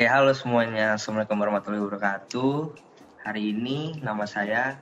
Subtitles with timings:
[0.00, 0.96] Ya, halo semuanya.
[0.96, 2.72] Assalamualaikum warahmatullahi wabarakatuh.
[3.20, 4.80] Hari ini nama saya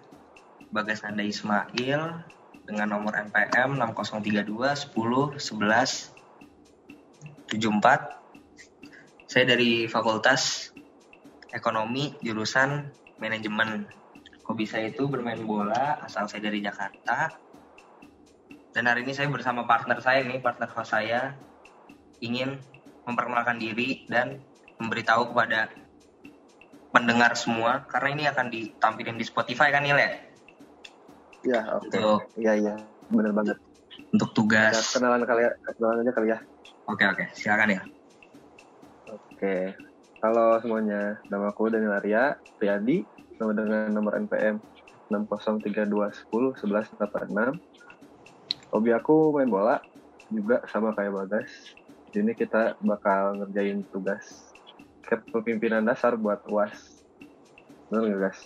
[0.71, 2.23] Bagas Nanda Ismail
[2.63, 9.27] dengan nomor NPM 6032 10 11 74.
[9.27, 10.71] Saya dari Fakultas
[11.51, 12.87] Ekonomi jurusan
[13.19, 13.91] Manajemen.
[14.47, 17.35] Hobi saya itu bermain bola, asal saya dari Jakarta.
[18.71, 21.35] Dan hari ini saya bersama partner saya nih, partner host saya
[22.23, 22.63] ingin
[23.03, 24.47] memperkenalkan diri dan
[24.79, 25.69] memberitahu kepada
[26.95, 30.11] pendengar semua karena ini akan ditampilkan di Spotify kan Nil ya?
[31.45, 31.87] Ya, oke.
[31.91, 32.75] Untuk Iya, iya.
[33.11, 33.59] Bener banget.
[34.15, 34.95] untuk Ya, tugas.
[34.95, 36.39] kenalan kali ya, kenalan aja kali ya.
[36.89, 37.83] Oke oke, silakan ya.
[39.11, 39.75] Oke.
[40.19, 43.07] Halo semuanya, nama aku Daniel Arya Priyadi,
[43.39, 44.59] nama dengan nomor NPM
[45.11, 47.59] 6032101186.
[48.75, 49.81] Hobi aku main bola,
[50.29, 51.49] juga sama kayak Bagas.
[52.09, 54.48] Di sini kita bakal ngerjain tugas
[55.09, 57.01] kepemimpinan dasar buat UAS.
[57.89, 58.41] Bener nggak, guys?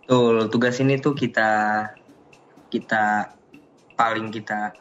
[0.00, 1.84] Betul, tugas ini tuh kita
[2.72, 3.36] kita
[3.94, 4.72] paling kita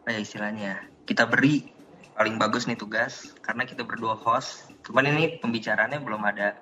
[0.00, 0.72] apa ya istilahnya
[1.04, 1.66] kita beri
[2.14, 4.70] paling bagus nih tugas karena kita berdua host.
[4.86, 6.60] Cuman ini pembicaraannya belum ada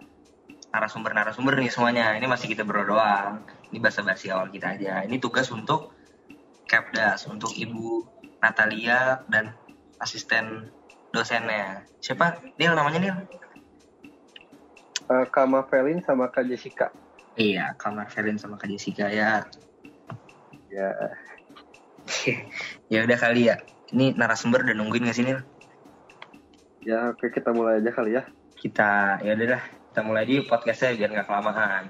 [0.72, 2.14] narasumber-narasumber nih semuanya.
[2.14, 3.33] Ini masih kita berdua doang.
[3.75, 5.05] Ini basa-basi awal kita aja.
[5.05, 5.92] Ini tugas untuk
[6.69, 8.05] Capdas, untuk Ibu
[8.39, 9.56] Natalia dan
[9.98, 10.70] asisten
[11.19, 11.83] dosennya.
[11.98, 12.38] Siapa?
[12.55, 13.16] Nil namanya Nil?
[15.08, 16.94] Eh, Kak Mavelin sama Kak Jessica.
[17.38, 19.47] Iya, Kamar Ferin sama Kak Jessica ya.
[20.69, 20.91] Ya,
[22.92, 23.62] ya udah kali ya.
[23.94, 25.41] Ini narasumber udah nungguin gak sih Nil?
[26.78, 28.22] ya oke kita mulai aja kali ya.
[28.58, 31.84] Kita ya udah dah, kita mulai di podcastnya biar nggak kelamaan.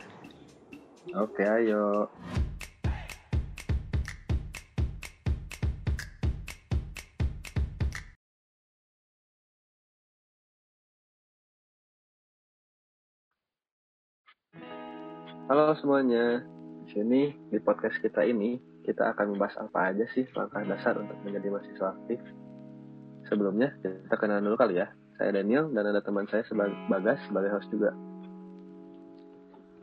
[1.17, 2.13] Oke, ayo.
[15.69, 16.41] Halo semuanya.
[16.81, 18.57] Di sini di podcast kita ini
[18.89, 22.25] kita akan membahas apa aja sih langkah dasar untuk menjadi mahasiswa aktif.
[23.29, 24.89] Sebelumnya kita kenalan dulu kali ya.
[25.21, 27.93] Saya Daniel dan ada teman saya sebagai Bagas sebagai host juga.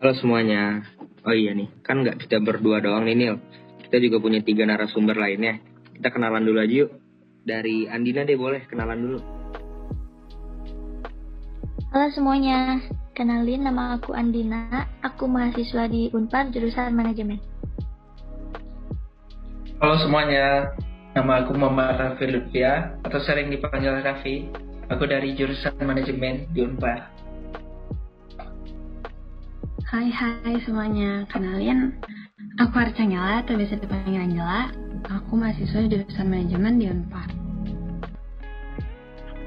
[0.02, 0.82] Halo semuanya.
[1.22, 3.38] Oh iya nih, kan nggak kita berdua doang nih Nil.
[3.86, 5.62] Kita juga punya tiga narasumber lainnya.
[5.94, 6.98] Kita kenalan dulu aja yuk.
[7.46, 9.20] Dari Andina deh boleh kenalan dulu.
[11.96, 12.84] Halo semuanya,
[13.16, 17.40] kenalin nama aku Andina, aku mahasiswa di Unpar jurusan manajemen.
[19.80, 20.76] Halo semuanya,
[21.16, 24.52] nama aku Muhammad Raffi Lutfia atau sering dipanggil Raffi.
[24.92, 27.16] Aku dari jurusan manajemen di Unpar.
[29.88, 31.96] Hai hai semuanya, kenalin
[32.60, 34.68] aku Arca Angela atau biasa dipanggil Angela.
[35.16, 37.32] Aku mahasiswa jurusan manajemen di Unpar.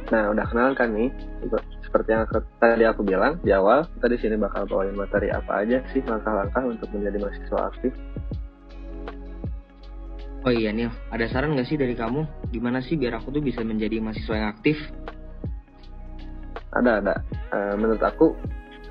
[0.08, 1.12] Nah, udah kenal kan nih?
[1.88, 2.28] Seperti yang
[2.60, 6.60] tadi aku bilang di awal, kita di sini bakal bawain materi apa aja sih langkah-langkah
[6.68, 7.92] untuk menjadi mahasiswa aktif.
[10.44, 12.52] Oh iya Nil, ada saran nggak sih dari kamu?
[12.52, 14.76] Gimana sih biar aku tuh bisa menjadi mahasiswa yang aktif?
[16.76, 17.14] Ada, ada.
[17.56, 18.36] Eh, menurut aku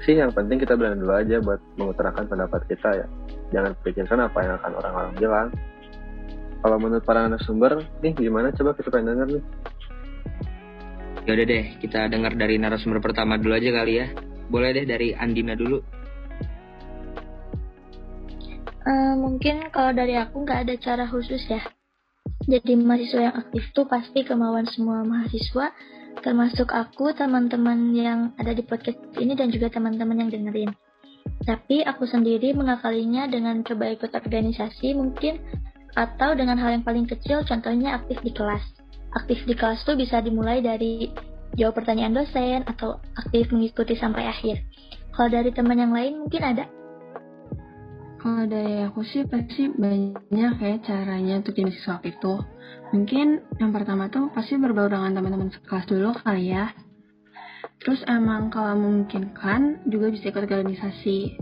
[0.01, 3.07] sih yang penting kita berani dulu aja buat mengutarakan pendapat kita ya.
[3.53, 5.47] Jangan pikirkan apa yang akan orang-orang bilang.
[6.65, 8.49] Kalau menurut para narasumber, nih gimana?
[8.57, 9.43] Coba kita pengen denger nih.
[11.27, 14.07] Ya udah deh, kita dengar dari narasumber pertama dulu aja kali ya.
[14.47, 15.83] Boleh deh dari Andina dulu.
[18.87, 21.59] Eh, mungkin kalau dari aku nggak ada cara khusus ya.
[22.47, 25.75] Jadi mahasiswa yang aktif tuh pasti kemauan semua mahasiswa,
[26.23, 30.71] termasuk aku, teman-teman yang ada di podcast ini dan juga teman-teman yang dengerin.
[31.43, 35.43] Tapi aku sendiri mengakalinya dengan coba ikut organisasi mungkin
[35.91, 38.86] atau dengan hal yang paling kecil contohnya aktif di kelas.
[39.17, 41.09] Aktif di kelas tuh bisa dimulai dari
[41.57, 44.61] jawab pertanyaan dosen atau aktif mengikuti sampai akhir.
[45.17, 46.65] Kalau dari teman yang lain mungkin ada
[48.17, 52.41] Kalau dari aku sih pasti banyak ya caranya untuk jadi mahasiswa aktif tuh.
[52.91, 53.27] Mungkin
[53.61, 56.73] yang pertama tuh pasti berbaur dengan teman-teman sekelas dulu kali ya.
[57.77, 61.39] Terus emang kalau memungkinkan juga bisa ikut organisasi.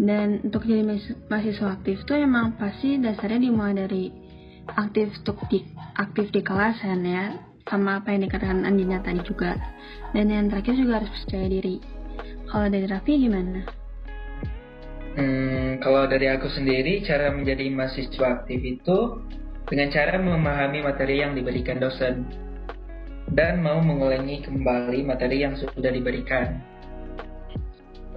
[0.00, 4.04] Dan untuk jadi mahas- mahasiswa aktif tuh emang pasti dasarnya dimulai dari
[4.68, 5.64] aktif untuk di
[5.96, 9.56] aktif di kelas kan ya sama apa yang dikatakan Andina tadi juga
[10.12, 12.00] dan yang terakhir juga harus percaya diri
[12.50, 13.62] kalau dari Raffi gimana?
[15.14, 18.98] Hmm, kalau dari aku sendiri, cara menjadi mahasiswa aktif itu
[19.70, 22.26] dengan cara memahami materi yang diberikan dosen
[23.30, 26.58] dan mau mengulangi kembali materi yang sudah diberikan.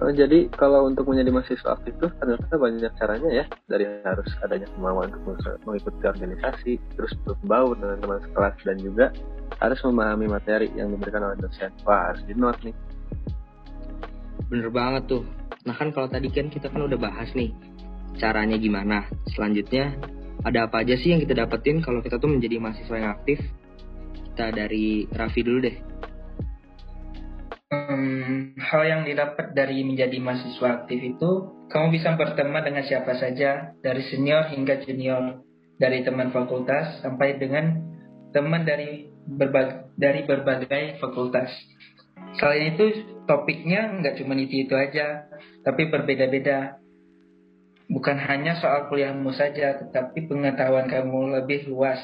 [0.02, 4.66] Oh, jadi kalau untuk menjadi mahasiswa aktif itu ternyata banyak caranya ya dari harus adanya
[4.74, 9.06] kemauan untuk mengikuti organisasi, terus berbaur dengan teman sekelas dan juga
[9.62, 11.70] harus memahami materi yang diberikan oleh dosen.
[11.86, 12.74] Wah harus di note nih.
[14.50, 15.22] Bener banget tuh.
[15.62, 17.54] Nah kan kalau tadi kan kita kan udah bahas nih
[18.18, 19.06] caranya gimana.
[19.30, 19.94] Selanjutnya
[20.42, 23.38] ada apa aja sih yang kita dapetin kalau kita tuh menjadi mahasiswa yang aktif?
[24.34, 25.76] Kita dari Raffi dulu deh.
[27.74, 31.30] Hmm, hal yang didapat dari menjadi mahasiswa aktif itu,
[31.74, 35.42] kamu bisa berteman dengan siapa saja, dari senior hingga junior,
[35.74, 37.82] dari teman fakultas sampai dengan
[38.30, 41.50] teman dari berbagai, dari berbagai fakultas.
[42.38, 45.26] Selain itu, topiknya nggak cuma itu itu aja,
[45.66, 46.78] tapi berbeda-beda.
[47.90, 51.98] Bukan hanya soal kuliahmu saja, tetapi pengetahuan kamu lebih luas,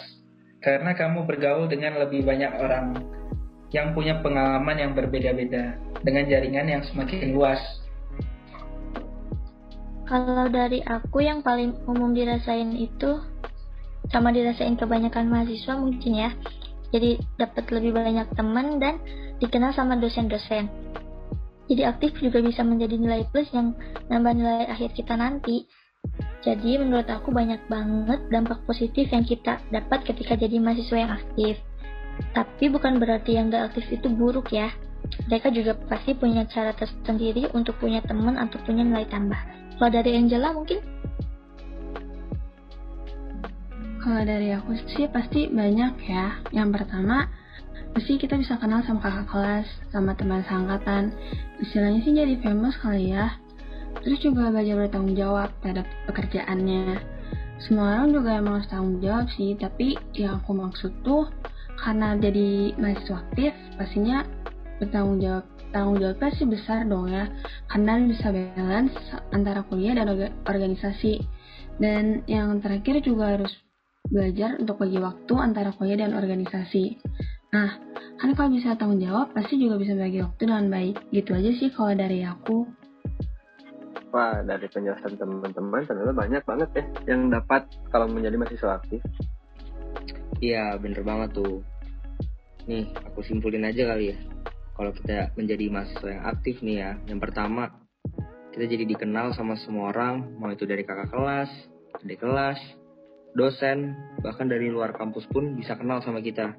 [0.58, 3.19] karena kamu bergaul dengan lebih banyak orang
[3.70, 7.60] yang punya pengalaman yang berbeda-beda dengan jaringan yang semakin luas.
[10.10, 13.22] Kalau dari aku yang paling umum dirasain itu
[14.10, 16.30] sama dirasain kebanyakan mahasiswa mungkin ya.
[16.90, 18.98] Jadi dapat lebih banyak teman dan
[19.38, 20.66] dikenal sama dosen-dosen.
[21.70, 23.78] Jadi aktif juga bisa menjadi nilai plus yang
[24.10, 25.70] nambah nilai akhir kita nanti.
[26.42, 31.54] Jadi menurut aku banyak banget dampak positif yang kita dapat ketika jadi mahasiswa yang aktif.
[32.36, 34.70] Tapi bukan berarti yang gak aktif itu buruk ya.
[35.26, 39.38] Mereka juga pasti punya cara tersendiri untuk punya teman atau punya nilai tambah.
[39.80, 40.78] Kalau dari Angela mungkin?
[44.00, 46.40] Kalau dari aku sih pasti banyak ya.
[46.52, 47.28] Yang pertama,
[47.92, 51.12] pasti kita bisa kenal sama kakak kelas, sama teman seangkatan.
[51.60, 53.36] Istilahnya sih jadi famous kali ya.
[54.00, 57.00] Terus juga belajar bertanggung jawab terhadap pekerjaannya.
[57.60, 61.28] Semua orang juga emang harus tanggung jawab sih, tapi yang aku maksud tuh
[61.80, 64.24] karena jadi mahasiswa aktif pastinya
[64.80, 67.30] bertanggung jawab tanggung jawabnya sih besar dong ya.
[67.70, 68.94] Karena bisa balance
[69.30, 70.10] antara kuliah dan
[70.46, 71.22] organisasi.
[71.80, 73.52] Dan yang terakhir juga harus
[74.10, 76.98] belajar untuk bagi waktu antara kuliah dan organisasi.
[77.54, 77.78] Nah
[78.20, 80.96] kan kalau bisa tanggung jawab pasti juga bisa bagi waktu dengan baik.
[81.14, 82.66] Gitu aja sih kalau dari aku.
[84.10, 87.62] Wah, dari penjelasan teman-teman ternyata banyak banget ya yang dapat
[87.94, 88.98] kalau menjadi mahasiswa aktif.
[90.40, 91.60] Iya, bener banget tuh.
[92.64, 94.18] Nih, aku simpulin aja kali ya.
[94.72, 97.68] Kalau kita menjadi mahasiswa yang aktif nih ya, yang pertama,
[98.56, 101.52] kita jadi dikenal sama semua orang, mau itu dari kakak kelas,
[102.00, 102.56] dari kelas,
[103.36, 103.92] dosen,
[104.24, 106.56] bahkan dari luar kampus pun bisa kenal sama kita.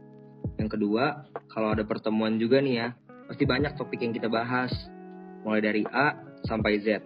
[0.62, 2.88] Yang kedua, kalau ada pertemuan juga nih ya,
[3.26, 4.70] pasti banyak topik yang kita bahas,
[5.42, 7.02] mulai dari A sampai Z.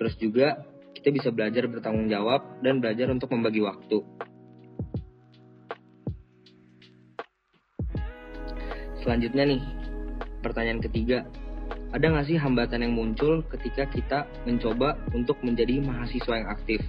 [0.00, 0.64] Terus juga
[0.96, 4.00] kita bisa belajar bertanggung jawab dan belajar untuk membagi waktu.
[9.06, 9.62] Selanjutnya nih,
[10.42, 11.22] pertanyaan ketiga.
[11.94, 16.82] Ada nggak sih hambatan yang muncul ketika kita mencoba untuk menjadi mahasiswa yang aktif?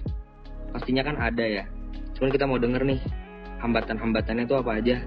[0.74, 1.70] Pastinya kan ada ya.
[2.18, 2.98] Cuman kita mau denger nih,
[3.62, 4.98] hambatan-hambatannya itu apa aja?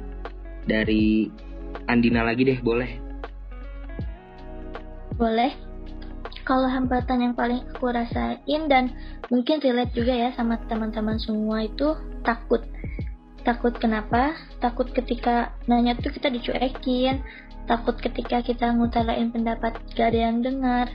[0.71, 1.27] Dari
[1.91, 2.91] Andina lagi deh, boleh?
[5.19, 5.51] Boleh.
[6.47, 8.95] Kalau hambatan yang paling aku rasain dan
[9.35, 12.63] mungkin relate juga ya sama teman-teman semua itu takut
[13.43, 14.37] takut kenapa?
[14.59, 17.23] Takut ketika nanya tuh kita dicuekin.
[17.69, 20.91] Takut ketika kita ngutarain pendapat gak ada yang dengar.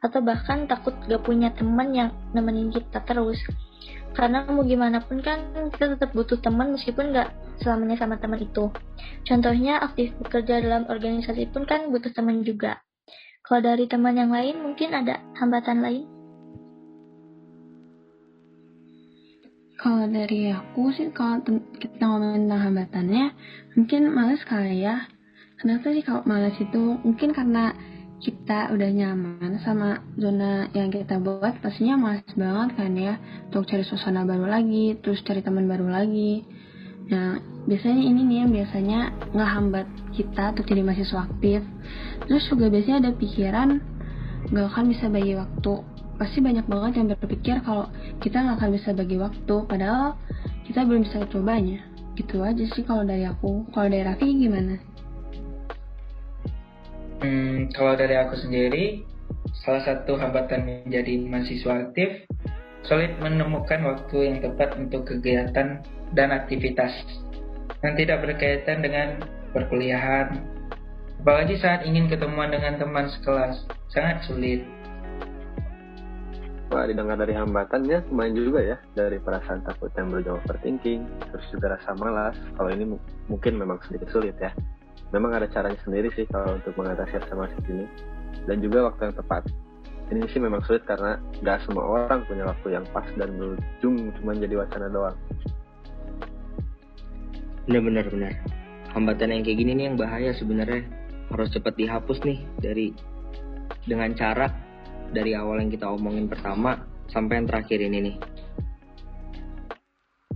[0.00, 3.38] Atau bahkan takut gak punya teman yang nemenin kita terus.
[4.10, 7.30] Karena mau gimana pun kan kita tetap butuh teman meskipun gak
[7.62, 8.68] selamanya sama teman itu.
[9.22, 12.82] Contohnya aktif bekerja dalam organisasi pun kan butuh teman juga.
[13.46, 16.19] Kalau dari teman yang lain mungkin ada hambatan lain
[19.80, 21.40] Kalau dari aku sih kalau
[21.80, 23.24] kita ngomongin tentang hambatannya,
[23.80, 25.08] mungkin males kali ya.
[25.56, 27.00] Kenapa sih kalau males itu?
[27.00, 27.72] Mungkin karena
[28.20, 33.16] kita udah nyaman sama zona yang kita buat, pastinya males banget kan ya
[33.48, 36.44] untuk cari suasana baru lagi, terus cari teman baru lagi.
[37.08, 39.00] Nah, biasanya ini nih yang biasanya
[39.32, 41.64] ngehambat kita untuk jadi mahasiswa aktif.
[42.28, 43.68] Terus juga biasanya ada pikiran
[44.52, 45.72] gak akan bisa bagi waktu
[46.20, 47.88] pasti banyak banget yang berpikir kalau
[48.20, 50.20] kita nggak akan bisa bagi waktu padahal
[50.68, 51.80] kita belum bisa cobanya.
[52.12, 53.64] Gitu aja sih kalau dari aku.
[53.72, 54.76] Kalau dari Raffi gimana?
[57.24, 59.00] Hmm, kalau dari aku sendiri
[59.64, 62.28] salah satu hambatan menjadi mahasiswa aktif
[62.84, 65.80] sulit menemukan waktu yang tepat untuk kegiatan
[66.12, 66.92] dan aktivitas
[67.80, 69.24] yang tidak berkaitan dengan
[69.56, 70.36] perkuliahan.
[71.20, 74.64] Apalagi saat ingin ketemuan dengan teman sekelas sangat sulit
[76.70, 81.02] Wah, didengar dari hambatannya lumayan juga ya dari perasaan takut yang berjauh overthinking,
[81.34, 82.38] terus juga rasa malas.
[82.54, 82.94] Kalau ini
[83.26, 84.54] mungkin memang sedikit sulit ya.
[85.10, 87.90] Memang ada caranya sendiri sih kalau untuk mengatasi rasa malas ini
[88.46, 89.44] dan juga waktu yang tepat.
[90.10, 94.34] ini sih memang sulit karena nggak semua orang punya waktu yang pas dan berujung cuma
[94.34, 95.14] jadi wacana doang.
[97.70, 98.34] Bener-bener bener.
[98.90, 100.82] Hambatan yang kayak gini nih yang bahaya sebenarnya
[101.30, 102.90] harus cepat dihapus nih dari
[103.86, 104.50] dengan cara
[105.10, 108.16] dari awal yang kita omongin pertama sampai yang terakhir ini nih.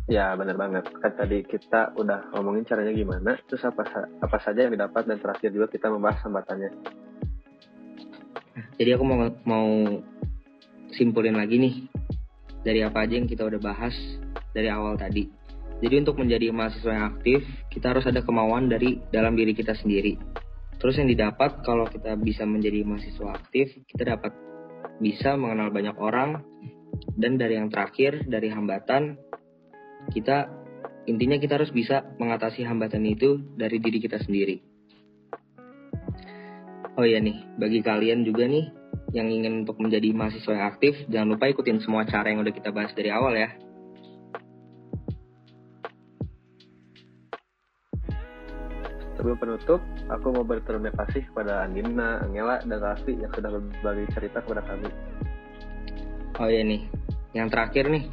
[0.04, 0.84] Ya bener banget.
[1.00, 3.88] Kan tadi kita udah ngomongin caranya gimana, terus apa
[4.20, 6.70] apa saja yang didapat dan terakhir juga kita membahas hambatannya.
[8.76, 9.68] Jadi aku mau mau
[10.92, 11.74] simpulin lagi nih
[12.60, 13.96] dari apa aja yang kita udah bahas
[14.52, 15.24] dari awal tadi.
[15.80, 17.40] Jadi untuk menjadi mahasiswa yang aktif,
[17.72, 20.16] kita harus ada kemauan dari dalam diri kita sendiri.
[20.78, 24.36] Terus yang didapat kalau kita bisa menjadi mahasiswa aktif, kita dapat
[25.02, 26.42] bisa mengenal banyak orang
[27.18, 29.18] dan dari yang terakhir dari hambatan
[30.14, 30.50] kita
[31.04, 34.60] intinya kita harus bisa mengatasi hambatan itu dari diri kita sendiri.
[36.94, 38.70] Oh iya nih, bagi kalian juga nih
[39.10, 42.70] yang ingin untuk menjadi mahasiswa yang aktif, jangan lupa ikutin semua cara yang udah kita
[42.70, 43.50] bahas dari awal ya.
[49.18, 49.80] Sebelum penutup,
[50.12, 54.88] aku mau berterima kasih kepada Andina, Angela, dan Raffi yang sudah berbagi cerita kepada kami.
[56.40, 56.82] Oh iya nih,
[57.32, 58.10] yang terakhir nih,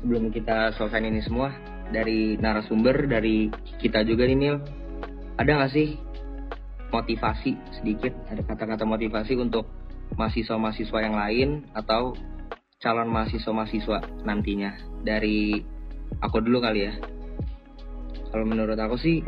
[0.00, 1.52] sebelum kita selesai ini semua,
[1.92, 4.56] dari narasumber, dari kita juga nih Nil,
[5.36, 6.00] ada nggak sih
[6.92, 9.68] motivasi sedikit, ada kata-kata motivasi untuk
[10.16, 12.16] mahasiswa-mahasiswa yang lain atau
[12.82, 15.62] calon mahasiswa-mahasiswa nantinya dari
[16.20, 16.92] aku dulu kali ya.
[18.32, 19.20] Kalau menurut aku sih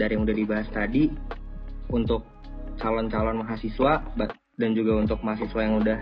[0.00, 1.12] dari yang udah dibahas tadi
[1.92, 2.24] untuk
[2.80, 4.00] calon-calon mahasiswa
[4.56, 6.00] dan juga untuk mahasiswa yang udah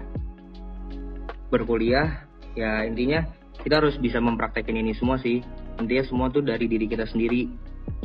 [1.51, 2.23] berkuliah
[2.55, 3.27] ya intinya
[3.59, 5.43] kita harus bisa mempraktekin ini semua sih.
[5.83, 7.51] Intinya semua tuh dari diri kita sendiri.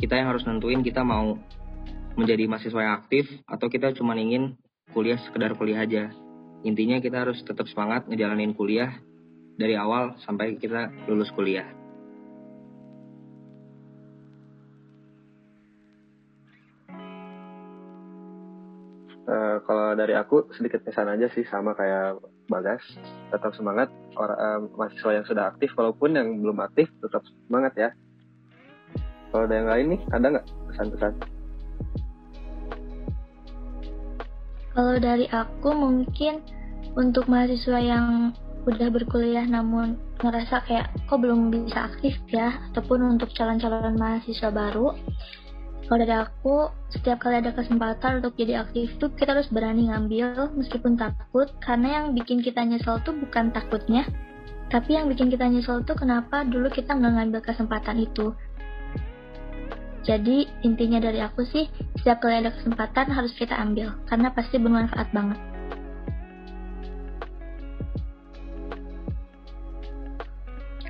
[0.02, 1.38] Kita yang harus nentuin kita mau
[2.18, 4.58] menjadi mahasiswa yang aktif atau kita cuma ingin
[4.90, 6.10] kuliah sekedar kuliah aja.
[6.66, 8.98] Intinya kita harus tetap semangat ngejalanin kuliah
[9.54, 11.83] dari awal sampai kita lulus kuliah
[19.64, 22.84] kalau dari aku sedikit pesan aja sih sama kayak Bagas,
[23.32, 23.88] tetap semangat
[24.20, 27.90] orang uh, mahasiswa yang sudah aktif walaupun yang belum aktif tetap semangat ya.
[29.32, 31.12] Kalau ada yang lain nih, ada nggak pesan-pesan?
[34.76, 36.44] Kalau dari aku mungkin
[36.92, 38.36] untuk mahasiswa yang
[38.68, 44.96] udah berkuliah namun ngerasa kayak kok belum bisa aktif ya ataupun untuk calon-calon mahasiswa baru
[45.84, 50.56] kalau dari aku setiap kali ada kesempatan untuk jadi aktif tuh kita harus berani ngambil
[50.56, 51.52] meskipun takut.
[51.60, 54.08] Karena yang bikin kita nyesel tuh bukan takutnya
[54.72, 58.32] tapi yang bikin kita nyesel tuh kenapa dulu kita nggak ngambil kesempatan itu.
[60.04, 65.08] Jadi intinya dari aku sih setiap kali ada kesempatan harus kita ambil karena pasti bermanfaat
[65.14, 65.38] banget.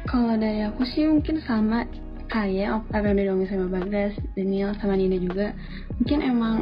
[0.09, 1.87] Kalau dari aku sih mungkin sama
[2.33, 5.53] kayak apa yang udah sama Bagas, Daniel, sama Nina juga
[6.01, 6.55] mungkin emang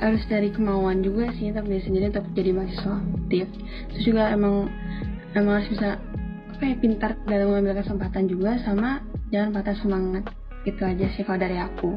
[0.00, 3.46] harus dari kemauan juga sih tapi dia sendiri tetap jadi mahasiswa aktif
[3.92, 4.66] terus juga emang
[5.36, 6.00] emang harus bisa
[6.50, 10.24] apa ya pintar dalam mengambil kesempatan juga sama jangan patah semangat
[10.64, 11.96] itu aja sih kalau dari aku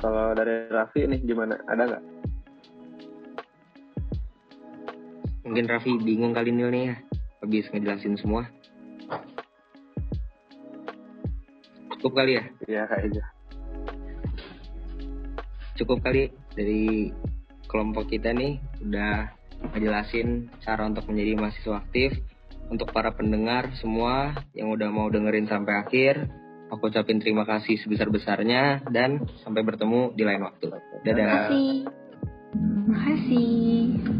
[0.00, 1.60] Kalau dari Raffi nih gimana?
[1.68, 2.19] Ada nggak?
[5.50, 6.96] Mungkin Raffi bingung kali Nil nih ya,
[7.42, 8.46] habis ngejelasin semua.
[11.98, 12.44] Cukup kali ya?
[12.70, 13.24] Iya kayaknya.
[15.74, 17.10] Cukup kali dari
[17.66, 19.34] kelompok kita nih udah
[19.74, 22.14] ngejelasin cara untuk menjadi mahasiswa aktif.
[22.70, 26.30] Untuk para pendengar semua yang udah mau dengerin sampai akhir,
[26.70, 30.70] aku ucapin terima kasih sebesar-besarnya dan sampai bertemu di lain waktu.
[30.70, 31.02] Dadah.
[31.02, 31.70] Terima kasih.
[32.54, 34.19] Terima kasih.